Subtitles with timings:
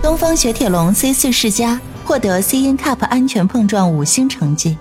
[0.00, 4.76] 东风雪铁龙 C 四世家获得 C N Cup 安全碰撞五星成绩，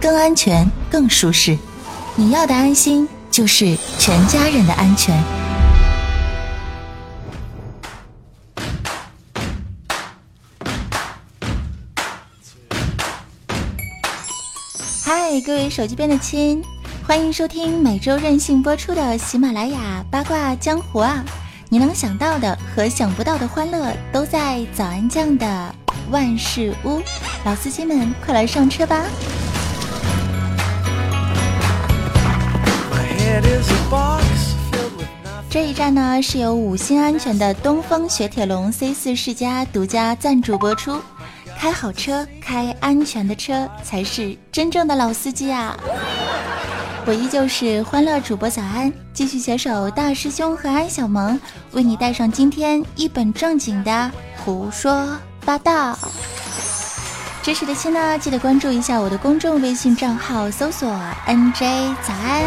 [0.00, 1.58] 更安全更舒适。
[2.14, 5.22] 你要的安心就是全家人的安全。
[15.04, 16.62] 嗨，各位手机边的亲，
[17.06, 21.24] 欢迎收听每周任性播出的喜马拉雅八卦江湖啊！
[21.72, 25.72] 你能想到的和想不到的欢乐都在早安酱的
[26.10, 27.00] 万事屋，
[27.44, 29.04] 老司机们快来上车吧！
[35.48, 41.00] 这一站呢是由五星安全的东风雪铁龙 C 四世家独家赞助播出。
[41.56, 45.78] 开好车，开安全的车才是真正的老司机啊！
[47.10, 51.40] 我依旧是欢乐主播小安，继续携手大师兄和安小萌，
[51.72, 55.98] 为你带上今天一本正经的胡说八道。
[57.42, 60.88] 支持的亲呢，记得关注一下我的公众微信账号，搜索
[61.26, 62.44] NJ 早安。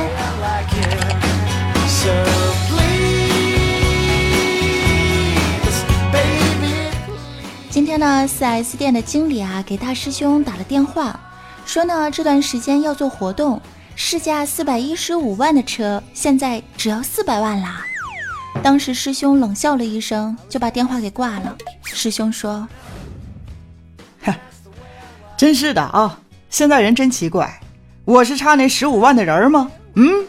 [7.69, 11.19] 今天呢，四 S 店的经理啊，给大师兄打了电话，
[11.65, 13.61] 说呢这段时间要做活动，
[13.95, 17.85] 市价四百一十五万的车，现在只要四百万啦。
[18.61, 21.55] 当时师兄冷笑了一声，就把电话给挂了。
[21.83, 22.67] 师兄说
[24.23, 24.33] ：“哼，
[25.37, 27.59] 真是的啊，现在人真奇怪，
[28.05, 29.69] 我是差那十五万的人吗？
[29.95, 30.25] 嗯，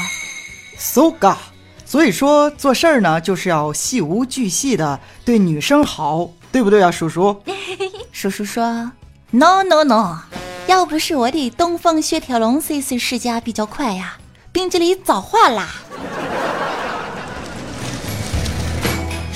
[0.78, 1.37] ：“So ga。”
[1.84, 7.42] 所以说做事儿呢，就是要细无巨细的对女生好，对不对啊，叔叔？
[8.12, 8.91] 叔叔说
[9.31, 10.21] ：“No No No，
[10.69, 14.16] 要不是我的东风雪铁龙 C C 世家比较快呀，
[14.53, 15.69] 冰激凌早化啦。”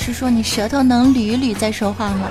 [0.04, 2.28] 是说你舌头能捋一捋再说话吗？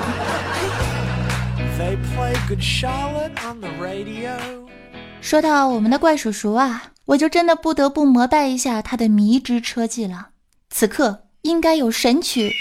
[5.20, 10.28] 说到我们的怪叔叔啊，我就真的不得不膜拜一下他的迷之车技了。
[10.70, 12.52] 此刻应该有神曲。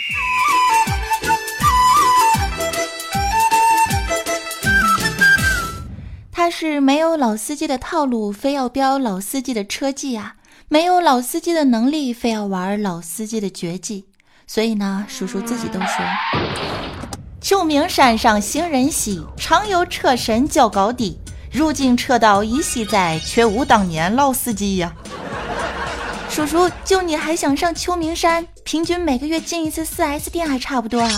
[6.33, 10.37] 他是没有老司机的套路，非要飙老司机的车技啊；
[10.69, 14.07] 没有老司机的能力，非要玩老司机的绝技。
[14.53, 16.05] 所以呢，叔叔自己都说
[17.41, 21.19] ：“秋名山上行人稀，常有车神较高低。
[21.51, 24.93] 如今车道依稀在，却无当年老司机呀。
[26.29, 28.47] ”叔叔，就你还想上秋名山？
[28.63, 31.11] 平均每个月进一次四 S 店还差不多啊！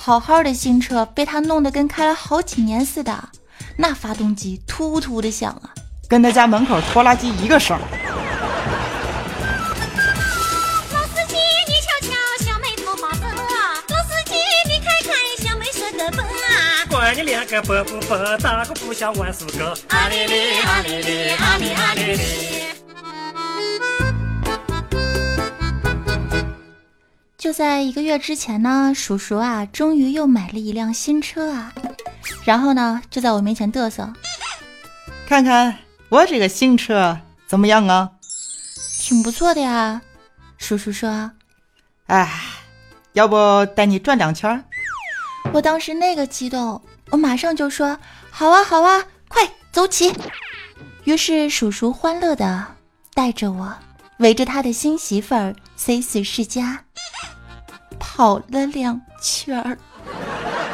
[0.00, 3.28] 好好的新车被他弄得跟开了好几年似的，
[3.76, 5.68] 那发动机突突的响啊，
[6.08, 7.78] 跟他家门口拖拉机一个声。
[17.12, 19.76] 你两个啵啵啵，打个不想玩四个。
[19.88, 22.22] 阿里里阿里里阿里阿里里。
[27.36, 31.72] 就在一个月之前呢，叔叔啊，终于又买了一辆新车啊，
[32.44, 34.12] 然后呢，就在我面前嘚瑟，
[35.26, 35.78] 看看
[36.10, 38.10] 我这个新车怎么样啊？
[39.00, 40.00] 挺不错的呀，
[40.58, 41.32] 叔叔说。
[42.06, 42.30] 哎，
[43.14, 44.62] 要不带你转两圈？
[45.52, 46.80] 我当时那个激动。
[47.10, 47.98] 我马上就说
[48.30, 49.42] 好啊好啊，快
[49.72, 50.14] 走起！
[51.04, 52.64] 于是叔叔欢乐的
[53.14, 53.72] 带着我，
[54.18, 56.84] 围着他的新媳妇儿 C 四世家
[57.98, 59.76] 跑了两圈儿。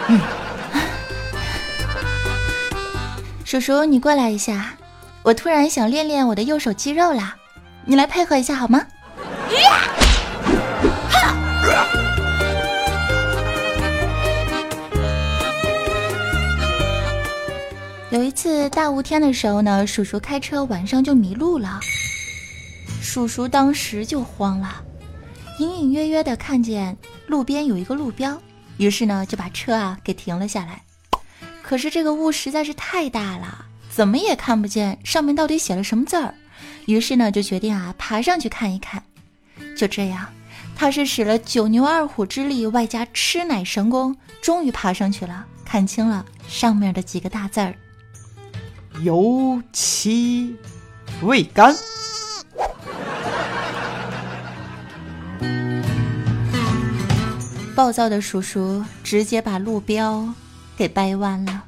[3.44, 4.74] 叔叔，你过来一下，
[5.22, 7.36] 我突然想练练我的右手肌肉啦，
[7.84, 8.86] 你来配合一下好吗？
[18.16, 21.78] 有一次大雾天的时候呢，叔叔开车晚上就迷路了。
[23.02, 24.82] 叔叔当时就慌了，
[25.58, 26.96] 隐隐约约的看见
[27.26, 28.40] 路边有一个路标，
[28.78, 30.80] 于是呢就把车啊给停了下来。
[31.62, 36.32] 可是这个雾实在是太大了，怎么也看不见上面到底写了什么字儿。
[36.86, 39.02] 于是呢就决定啊爬上去看一看。
[39.76, 40.26] 就这样，
[40.74, 47.74] 他是使了九牛二虎之力，外加吃奶神功，终于爬上去了，看清了上面的几个大字儿：
[49.02, 50.56] 油漆
[51.22, 51.74] 未干。
[57.74, 60.26] 暴躁的叔叔直接把路标
[60.76, 61.62] 给掰弯了。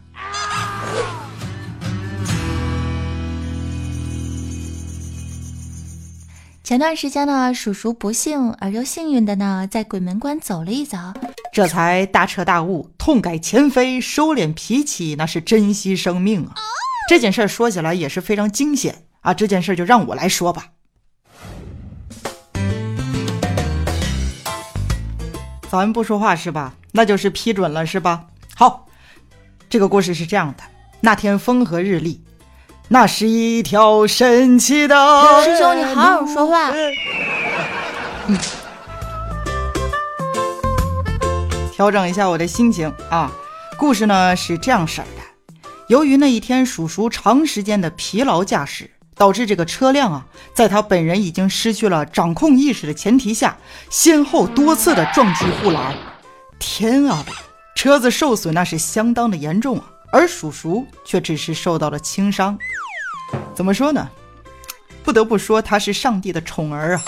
[6.64, 11.14] 前段时间呢，叔叔不幸而又幸运的呢，在鬼门关走了一遭，
[11.50, 16.54] 这才大彻大悟，痛改前非，收敛脾气，那是珍惜生命啊！
[17.08, 19.32] 这件事说起来也是非常惊险啊！
[19.32, 20.66] 这件事就让我来说吧。
[25.70, 26.74] 咱不说话是吧？
[26.92, 28.26] 那就是批准了是吧？
[28.54, 28.86] 好，
[29.70, 30.62] 这个故事是这样的：
[31.00, 32.22] 那天风和日丽。
[32.88, 34.94] 那是一条神奇的。
[35.44, 36.70] 师兄，你好好说话。
[38.26, 38.38] 嗯，
[41.72, 43.32] 调整一下我的心情啊。
[43.78, 45.17] 故事呢是这样式儿的：
[45.88, 53.56] 由于那一天叔叔长时间的疲劳驾驶，导致这个车辆啊，在他本人已经失去了掌控意识的前提下，
[53.88, 55.96] 先后多次的撞击护栏。
[56.58, 57.24] 天啊，
[57.74, 59.84] 车子受损那是相当的严重啊。
[60.12, 62.58] 而叔叔却只是受到了轻伤，
[63.54, 64.08] 怎么说呢？
[65.02, 67.02] 不得不说他是上帝的宠儿啊！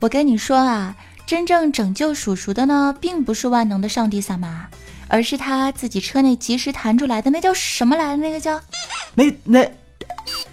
[0.00, 0.94] 我跟你说啊，
[1.26, 4.68] 真正拯救叔叔的呢，并不是万能的上帝萨玛，
[5.12, 8.16] 而是他自己车内及时弹出来的那叫什么来着？
[8.16, 8.58] 那个叫
[9.14, 9.70] 那那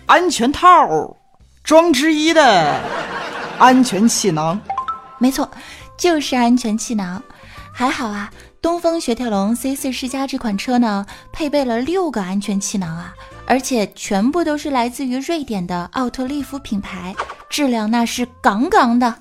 [0.05, 1.15] 安全套
[1.63, 2.77] 装之一的
[3.57, 4.59] 安全气囊。
[5.17, 5.49] 没错，
[5.97, 7.23] 就是安全气囊。
[7.73, 8.29] 还好啊。
[8.61, 13.15] 东风雪铁龙 C 四世家这款车呢，配备了六个安全气囊啊，
[13.47, 17.15] 而且全部都是来自于瑞典的奥特利夫品牌，
[17.49, 19.15] 质量那是杠杠的。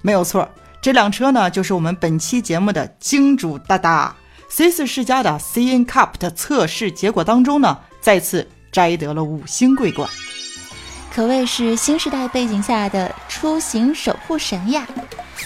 [0.00, 0.48] 没有错，
[0.80, 4.14] 这辆车呢就是我们本期节目的金主大大
[4.48, 10.08] C 四世家的 C N Cup 的测试结果当中呢，再次摘得了五星桂冠，
[11.14, 14.86] 可谓是新时代背景下的出行守护神呀。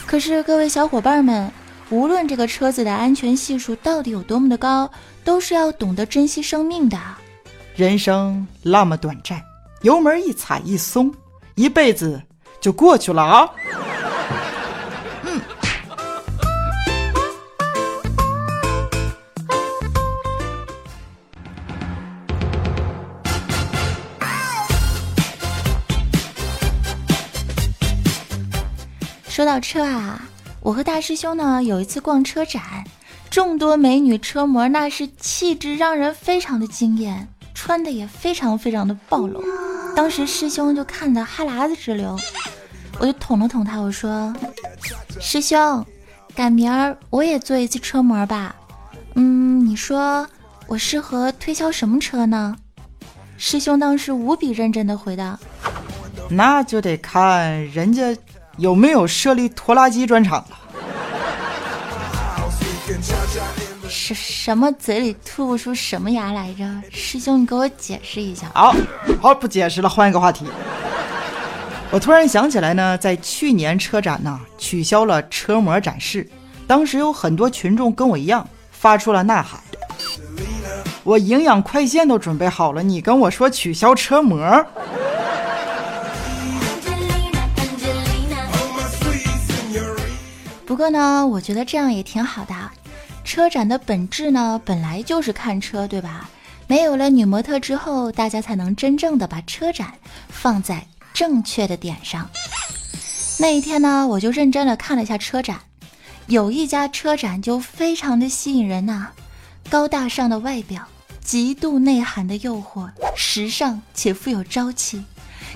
[0.07, 1.51] 可是各位小伙伴们。
[1.91, 4.91] 无论这个车子的安全系数到底有多么的高，
[5.25, 6.99] 都是要懂得珍惜生命的。
[7.77, 9.43] 人生那么短暂，
[9.83, 11.13] 油门一踩一松，
[11.55, 12.23] 一辈子
[12.63, 13.51] 就过去了啊！
[29.43, 30.23] 说到车啊。
[30.61, 32.63] 我和大师兄呢有一次逛车展，
[33.29, 39.43] 众多美女车模那是气质让人非常的惊艳，穿的也非常非常的暴露。
[39.97, 42.17] 当时师兄就看的哈喇子直流，
[43.01, 44.33] 我就捅了捅他，我说
[45.21, 45.85] ：“师兄，
[46.37, 48.55] 赶明儿我也做一次车模吧。
[49.17, 50.25] 嗯，你说
[50.69, 52.57] 我适合推销什么车呢？”
[53.37, 55.37] 师兄当时无比认真的回答
[56.31, 58.17] ：“那就得看人家。”
[58.59, 60.59] 有没有设立拖拉机专场了？
[63.89, 66.65] 什什么嘴里吐不出什么牙来着？
[66.91, 68.47] 师兄，你给我解释一下。
[68.55, 68.75] 好，
[69.21, 70.47] 好，不解释了，换一个话题。
[71.91, 76.27] 我突然想起来呢，在去年车展呢取消了车模展示，
[76.67, 79.61] 当时有很多群众跟我一样发出了呐喊。
[81.05, 84.65] 我营养快线都准备好了，你跟我说取消车模？
[90.73, 92.55] 不过呢，我觉得这样也挺好的。
[93.25, 96.31] 车展的本质呢，本来就是看车，对吧？
[96.67, 99.93] 没有了女模特之后，大家才能真正的把车展
[100.31, 102.27] 放在正确的点上。
[103.39, 105.61] 那一天呢，我就认真的看了一下车展，
[106.27, 109.09] 有一家车展就非常的吸引人呐，
[109.69, 110.83] 高大上的外表，
[111.21, 115.05] 极度内涵的诱惑，时尚且富有朝气，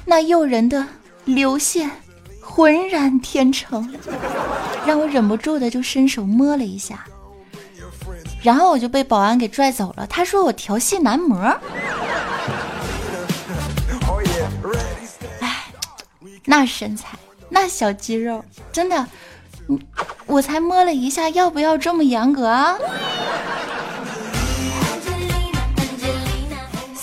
[0.05, 0.87] 那诱人的
[1.25, 1.91] 流线。
[2.49, 3.93] 浑然天成，
[4.87, 7.05] 让我忍不住的就伸手摸了一下，
[8.43, 10.07] 然后我就被保安给拽走了。
[10.07, 11.39] 他说我调戏男模。
[15.41, 15.65] 哎，
[16.47, 17.19] 那身材，
[17.51, 19.07] 那小肌肉，真的，
[20.25, 22.79] 我才摸了一下，要不要这么严格啊？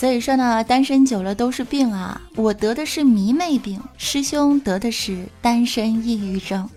[0.03, 2.22] 所以说呢，单身久了都是病啊！
[2.36, 6.69] 我得的是迷妹病，师兄得的是单身抑郁症。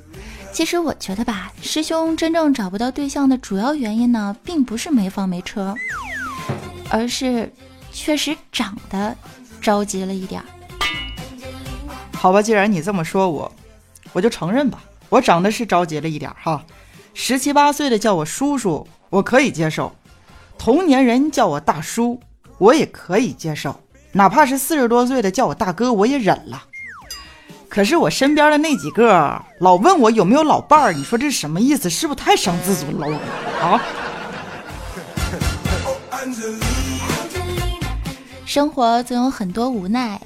[0.52, 5.75] 其实我觉得吧，师兄真正找不到对象的主要原因呢，并不是没房没车，
[6.88, 7.52] 而是
[7.90, 9.16] 确实长得
[9.61, 10.47] 着急了一点儿。
[12.12, 13.52] 好吧，既然你这么说，我
[14.12, 16.64] 我就承认吧，我长得是着急了一点儿哈。
[17.12, 19.90] 十七八岁的叫我叔叔，我可以接受；
[20.56, 22.21] 同年人叫我大叔，
[22.58, 23.80] 我也可以接受。
[24.12, 26.62] 哪怕是四十多岁的叫我大哥，我也忍了。
[27.68, 31.90] 可是我身边的那几个老问我有没有老伴儿，你说这是什么意思？
[31.90, 33.18] 是不是太伤自尊了？
[33.60, 33.82] 啊！
[38.46, 40.18] 生活总有很多无奈，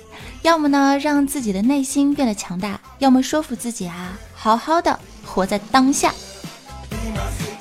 [0.43, 6.13] 要么呢让自己的内心变得强大，要么说服自己啊，好好的活在当下。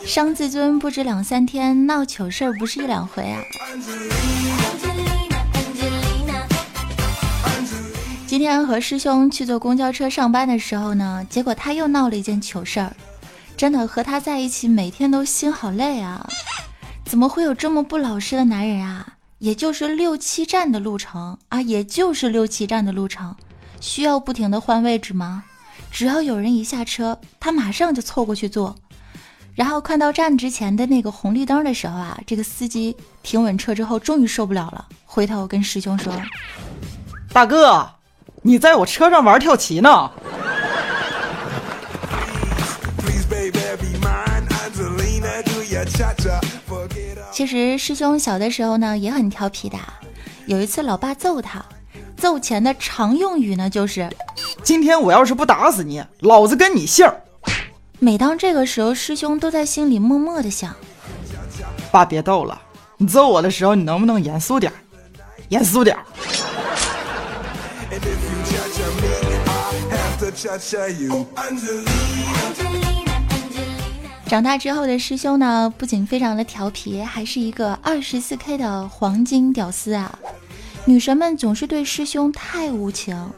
[0.05, 3.41] 伤自尊不止两三天，闹糗事儿不是一两回啊。
[8.29, 12.95] 今天和师兄去坐公交车上班的时候呢，结果他又闹了一件糗事儿。
[13.57, 16.29] 真的和他在一起，每天都心好累啊！
[17.05, 19.15] 怎么会有这么不老实的男人啊？
[19.39, 23.35] 也就是六七站的路程啊，也就是六七站的路程，
[23.81, 25.43] 需要不停的换位置吗？
[25.89, 28.75] 只要有人一下车，他马上就凑过去坐。
[29.55, 36.13] 然后看到站之前的那个红绿灯的时候啊，这个司机停稳车之后，终于受不了了，回头跟师兄说
[37.33, 37.89] ：“大哥。”
[38.41, 40.11] 你在我车上玩跳棋呢？
[47.31, 49.77] 其实师兄小的时候呢也很调皮的，
[50.45, 51.63] 有一次老爸揍他，
[52.17, 54.09] 揍钱的常用语呢就是
[54.63, 57.09] ：“今天我要是不打死你，老子跟你姓。”
[57.99, 60.73] 每当这个时候，师兄都在心里默默的想
[61.91, 62.59] ：“爸别逗了，
[62.97, 64.71] 你揍我的时候你能不能严肃点？
[65.49, 65.97] 严肃点。”
[74.25, 80.17] 长大之后的师兄呢，不仅非常的调皮，还是一个二十四 K 的黄金屌丝啊！
[80.85, 83.31] 女神们总是对师兄太无情，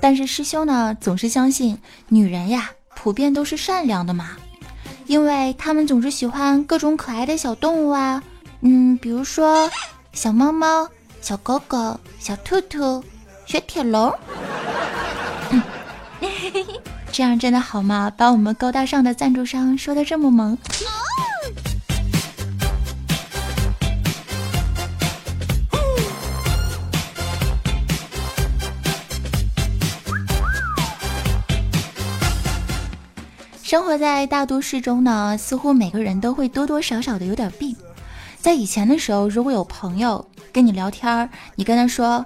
[0.00, 4.30] 但是师兄呢，总是相信女人呀，普遍都是善良的嘛，
[5.06, 8.20] 因为他们总是喜欢各种可爱的小动物啊，
[8.62, 9.70] 嗯，比如说
[10.12, 10.88] 小猫猫、
[11.20, 13.04] 小狗狗、小兔兔、
[13.46, 14.12] 雪铁龙。
[17.12, 18.12] 这样真的好吗？
[18.16, 20.56] 把我们高大上的赞助商说的这么萌。
[33.62, 37.76] 生活在大都市中呢，似乎每个人都会多多少少的有点病。
[38.40, 42.24] 在以前的时候，如果有朋友跟你聊天，你跟他说：“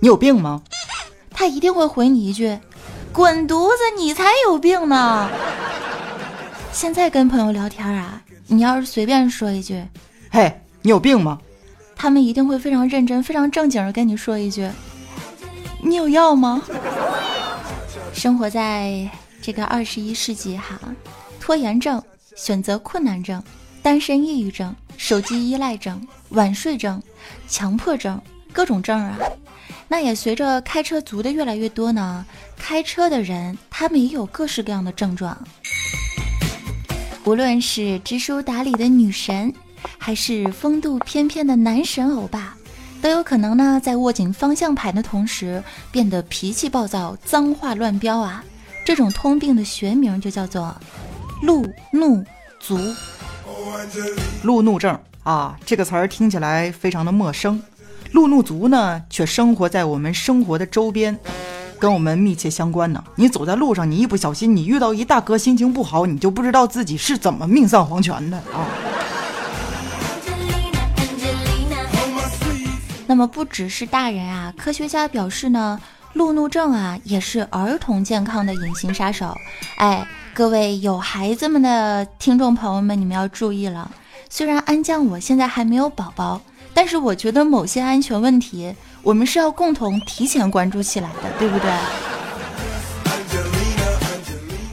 [0.00, 0.62] 你有病吗？”
[1.34, 2.58] 他一定会回你一句。
[3.12, 3.78] 滚犊子！
[3.96, 5.28] 你才有病呢！
[6.72, 9.82] 现在跟朋友聊天啊，你要是随便说一句
[10.30, 11.38] “嘿，你有病吗？”
[11.96, 14.70] 他们一定会非常认真、非常正经的跟你说一句
[15.82, 16.62] ：“你有药吗？”
[18.14, 19.08] 生活在
[19.42, 20.78] 这个二十一世纪哈，
[21.40, 22.00] 拖延症、
[22.36, 23.42] 选择困难症、
[23.82, 26.00] 单身抑郁症、手机依赖症、
[26.30, 27.02] 晚睡症、
[27.48, 28.20] 强迫症，
[28.52, 29.18] 各种症啊。
[29.88, 32.24] 那也随着开车族的越来越多呢，
[32.58, 35.36] 开车的人他们也有各式各样的症状。
[37.24, 39.52] 无论是知书达理的女神，
[39.96, 42.54] 还是风度翩翩的男神欧巴，
[43.00, 48.44] 都有可能呢在握紧方向盘的同时变得脾气暴躁、脏话乱飙啊！
[48.84, 50.74] 这种通病的学名就叫做
[51.42, 52.24] 路怒
[52.60, 52.78] 族。
[54.42, 57.62] 路怒症啊，这个词儿听起来非常的陌生。
[58.12, 61.18] 路怒族呢，却生活在我们生活的周边，
[61.78, 63.04] 跟我们密切相关呢。
[63.16, 68.66] 你走在路上，你一不小心，你遇到一大哥心情不好，你就不知道自己是怎么命丧黄泉的啊。
[73.06, 75.80] 那么不只是大人啊，科学家表示呢，
[76.14, 79.34] 路怒症啊也是儿童健康的隐形杀手。
[79.76, 83.90] 哎，各位有孩子们的听众朋友们，你们要注意了。
[84.30, 86.40] 虽然安酱我现在还没有宝宝。
[86.80, 91.68] 但是我觉得某些安全问题，我们是要共同提前关注起来的，对不对？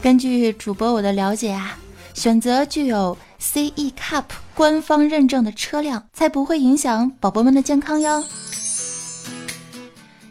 [0.00, 1.76] 根据主播我的了解啊，
[2.14, 4.22] 选择具有 CE Cup
[4.54, 8.22] 官方认证的车辆，才不会影响宝宝们的健康哟。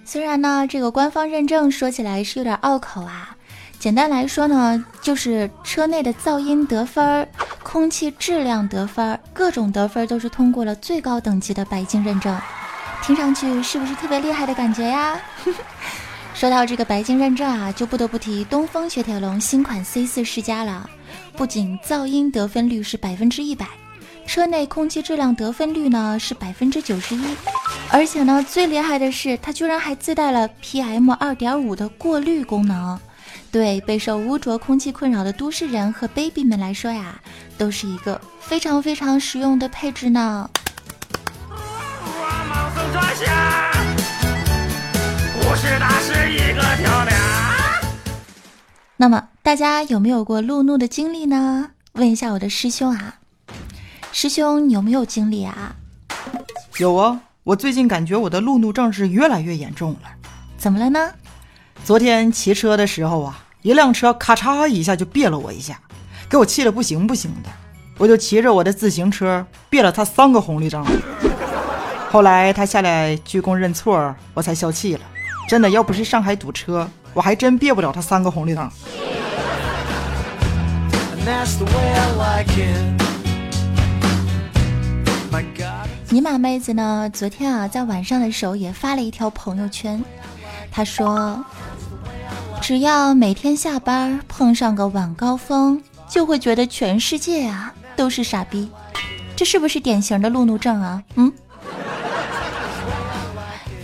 [0.06, 3.35] 虽然呢，这个官方认证说起来是有点拗口啊。
[3.86, 7.30] 简单来说呢，就是车内的噪音得分，
[7.62, 12.36] 空气质量得分，各种得分都是通过了最高等级的白金认证。
[13.04, 15.22] 听上去是不是特别厉害的感觉呀？
[16.34, 20.90] 说到这个白金认证啊，就不得不提东风雪铁龙新款 C 四世嘉了。
[21.38, 23.68] 不仅噪音得分率是百分之一百，
[24.26, 27.24] 车内空气质量得分率呢是百分之九十一，
[27.92, 33.00] 而且呢最厉害的是，它居然还自带了 PM 二点五的过滤功能。
[33.56, 37.18] 对备受污浊空气困扰的都市人和 baby 们来说呀，
[37.58, 40.50] 都是一个非常非常实用的配置呢。
[48.98, 51.72] 那么大家有没有过路怒的经历呢？
[51.94, 53.20] 问一下我的师兄啊，
[54.12, 55.74] 师兄你有没有经历啊？
[56.80, 60.10] 有啊，我最近感觉我的路怒症是越来越严重了。
[60.58, 61.14] 怎么了呢？
[61.86, 65.80] 昨天骑车的时候啊，一辆车咔嚓一下就别了我一下，
[66.30, 67.50] 给我气得不行不行的，
[67.98, 70.86] 我就骑着我的自行车别了他三个红绿灯。
[72.12, 75.02] 后来他下来鞠躬认错，我才消气了。
[75.50, 78.70] 真的，要不是上海堵车，我还真别不了他三个红绿灯。
[86.10, 87.10] 尼玛妹子呢？
[87.12, 90.00] 昨天啊，在晚上的时候也发了一条朋友圈，
[90.72, 91.44] 她说
[92.62, 98.70] ：“只要每天下班碰上个晚高峰，就会觉得全世界啊都是傻逼。”
[99.36, 101.04] 这是不是典型的路怒症啊？
[101.16, 101.32] 嗯。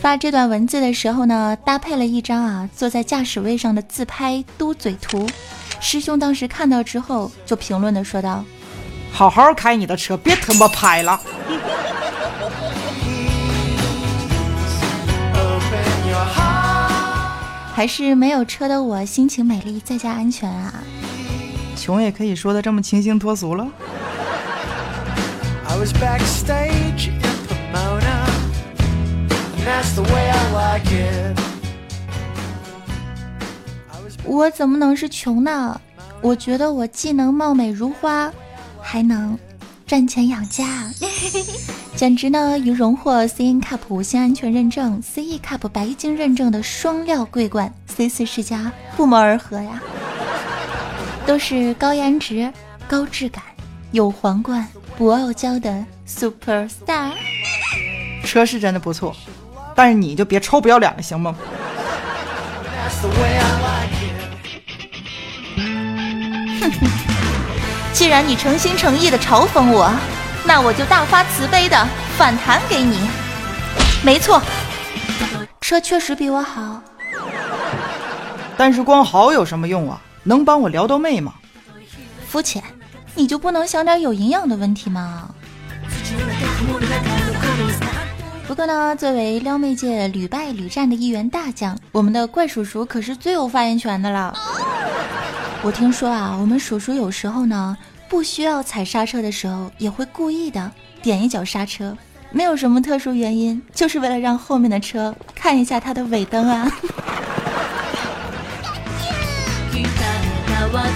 [0.01, 5.30] 发这段文字的时候呢，搭配了一张啊坐在驾驶位上的自拍嘟嘴图。
[5.80, 8.44] 师兄当时看到之后，就评论的说道
[9.12, 11.22] ：“好好开你的车，别他妈拍了。”
[17.82, 20.84] 还是没有车的我心情美丽，在家安全啊！
[21.76, 23.68] 穷也可以说的这么清新脱俗了。
[34.26, 35.82] 我怎么能是穷呢？
[36.22, 38.32] 我觉得我既能貌美如花，
[38.80, 39.36] 还能
[39.88, 40.88] 赚钱养家，
[41.98, 49.80] 简直呢与荣获 C N Cup 五星安全认证、C E Cup 白金认证的双料桂冠 C 四世家不谋而合呀！
[51.25, 52.51] 都是高颜值、
[52.88, 53.44] 高质感、
[53.92, 57.12] 有皇冠、不傲娇的 Super Star。
[58.24, 59.16] 车是真的不错。
[59.75, 61.36] 但是你就别臭不要脸了，行吗？
[66.60, 66.90] 哼哼，
[67.94, 69.92] 既然你诚心诚意的嘲讽我，
[70.46, 73.00] 那我就大发慈悲的反弹给你。
[74.04, 74.42] 没错，
[75.62, 76.82] 车确实比我好。
[78.62, 80.00] 但是光好有什么用啊？
[80.22, 81.34] 能帮我撩到妹吗？
[82.28, 82.62] 肤浅，
[83.16, 85.34] 你就不能想点有营养的问题吗？
[88.48, 94.32] 不过呢，作为撩妹界屡败屡战的一员大将，我们的怪叔叔可是最有发言权的了。
[95.64, 97.76] 我听说啊，我们叔叔有时候呢，
[98.08, 100.72] 不需要踩刹车的时候，也会故意的
[101.02, 101.98] 点一脚刹车，
[102.30, 106.72] 没有什么特殊原因，就是为了让后面的车看一下他的尾灯啊。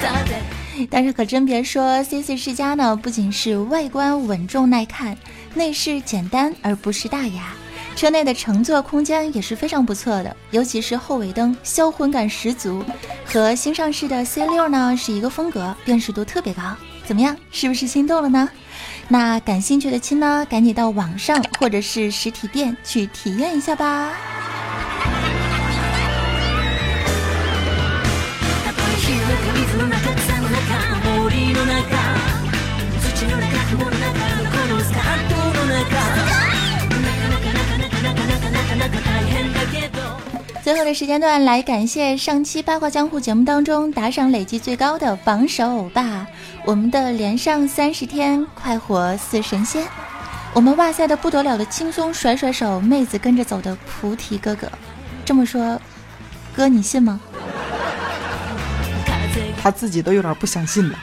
[0.90, 5.18] 但是可真别说，C C 世家呢，不仅是外观稳重耐看。
[5.54, 7.54] 内饰简单而不失大雅，
[7.96, 12.84] 车内的乘坐空间也是非常不错的，尤其是后尾灯销魂感十足，
[13.26, 16.62] 和新上市的 C 六呢是一个风格，辨识度特别高。
[17.06, 18.50] 怎么样，是不是心动了呢？
[19.08, 24.12] 那感兴趣的亲呢，赶紧到网上或者是实体店去体验一下吧。
[40.64, 46.26] 最后的时间段，来感谢上期八卦江湖节目当中打赏累计最高的榜首欧巴，
[46.66, 49.88] 我们的连上三十天快活似神仙，
[50.54, 54.68] 我们哇塞的不得了的轻松甩甩手，妹子跟着走的菩提哥哥，
[55.24, 55.80] 这么说，
[56.56, 57.22] 哥你信吗？
[59.66, 61.00] 他自己都有点不相信了。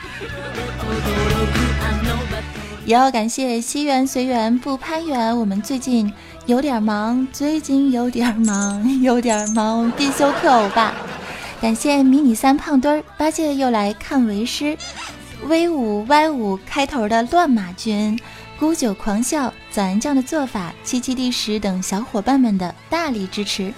[2.84, 6.12] 也要感谢西园随缘不攀缘，我们最近
[6.46, 10.94] 有点忙，最近有点忙，有点忙，必修课欧巴。
[11.60, 14.78] 感谢迷你三胖墩儿，八戒又来看为师
[15.44, 18.16] ，V 五 Y 五开头的乱马军，
[18.60, 23.72] 孤酒狂笑，早安酱的做法，七七第十等小伙伴们的大力支持。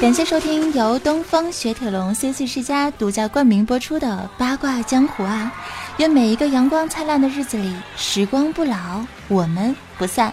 [0.00, 5.52] 感谢收听由东风雪铁龙 C C 世家独家冠名播出的八卦江湖啊。
[5.96, 10.32] 愿每一个阳光灿烂的日子里，时光不老，我们不散。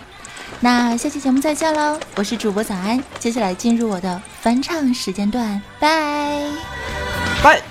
[0.60, 2.00] 那下期节目再见喽！
[2.16, 6.44] 我是主播早安，接下来进入我的翻唱时间段，拜
[7.42, 7.71] 拜。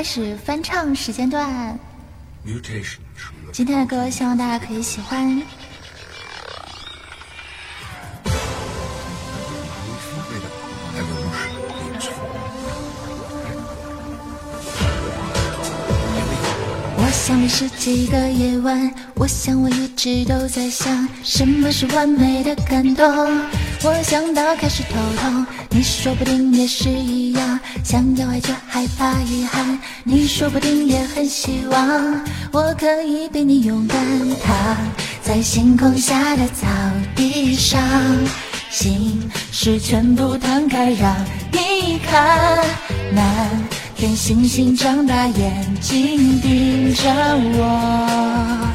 [0.00, 1.78] 开始翻唱时间段。
[3.52, 5.42] 今天的歌希望大家可以喜欢。
[16.96, 23.06] 我想的是几个夜晚，我想我一直都在想，什么是完美的感动。
[23.82, 29.78] 我想到开始头痛，你说不定也是一样，想要爱却害怕遗憾。
[30.04, 33.98] 你说不定也很希望，我可以被你勇敢
[34.44, 34.76] 躺
[35.22, 36.66] 在星空下的草
[37.16, 37.80] 地上，
[38.70, 39.18] 心
[39.50, 41.16] 事全部摊开让
[41.50, 42.58] 你看。
[43.14, 43.24] 满
[43.96, 47.10] 天星星张大眼睛盯着
[47.56, 48.68] 我，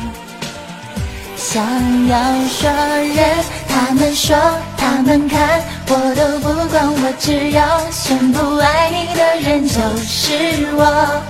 [1.38, 1.64] 想
[2.08, 2.72] 要说
[3.14, 4.36] 人，他们说。
[4.78, 11.22] 他们看我都不管，我只要宣布爱你的人就是我，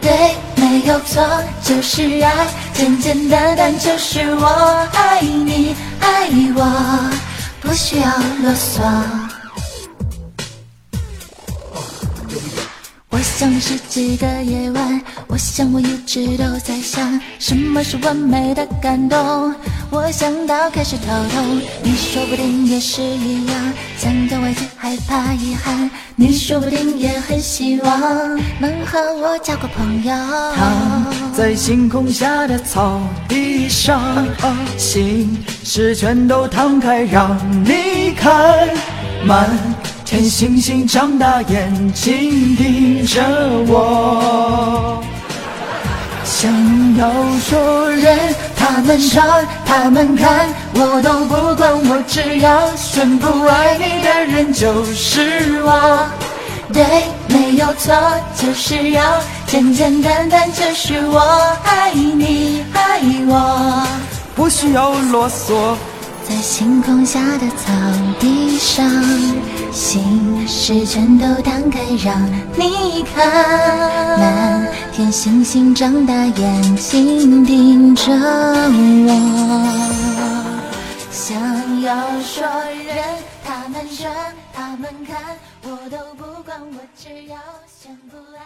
[0.00, 1.22] 对，没有错，
[1.62, 2.32] 就是爱，
[2.72, 4.46] 简简单单就是我
[4.92, 7.10] 爱你，爱我，
[7.60, 8.06] 不需要
[8.42, 9.19] 啰嗦。
[13.20, 19.54] 我想的是几个夜晚，我想我一直都在想，什么是完美的感动。
[19.90, 25.90] 我想到开始头痛，你说不定也是一样，想要忘却害怕遗憾。
[26.16, 28.00] 你说不定也很希望
[28.58, 30.14] 能和我交个朋友。
[30.54, 34.26] 躺在星空下的草地上，
[34.78, 38.66] 心事全都摊开让你看，
[39.26, 39.46] 满。
[40.10, 43.22] 天星星张大眼睛盯着
[43.68, 45.00] 我，
[46.24, 46.50] 想
[46.96, 48.18] 要说人，
[48.56, 49.22] 他们说，
[49.64, 56.04] 他们看，我都不管，我只要宣布爱你的人就是我。
[56.72, 56.84] 对，
[57.28, 57.94] 没有错，
[58.36, 61.20] 就是要简简单单，就是我
[61.62, 63.86] 爱你，爱我，
[64.34, 65.76] 不需要啰嗦。
[66.28, 67.72] 在星空下的草
[68.20, 68.84] 地上，
[69.72, 72.20] 心事全都摊开让
[72.56, 74.18] 你看。
[74.18, 79.10] 满天星星张大眼睛盯着我，
[81.10, 82.44] 想要说
[82.84, 82.96] 人，
[83.44, 84.08] 他们说，
[84.52, 85.16] 他们看，
[85.62, 87.36] 我都不管，我只要
[87.80, 88.39] 宣布爱。